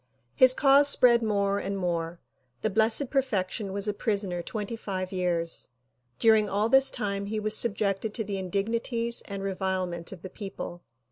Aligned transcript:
His 0.33 0.55
cause 0.55 0.87
spread 0.87 1.21
more 1.21 1.59
and 1.59 1.77
more. 1.77 2.19
The 2.63 2.71
Blessed 2.71 3.11
Perfection 3.11 3.71
was 3.71 3.87
a 3.87 3.93
prisoner 3.93 4.41
twenty 4.41 4.75
five 4.75 5.11
years. 5.11 5.69
During 6.17 6.49
all 6.49 6.69
this 6.69 6.89
time 6.89 7.27
he 7.27 7.39
was 7.39 7.55
sub 7.55 7.75
jected 7.75 8.11
to 8.15 8.23
the 8.23 8.37
indignities 8.39 9.21
and 9.25 9.43
revilement 9.43 10.11
of 10.11 10.23
the 10.23 10.29
people. 10.31 10.81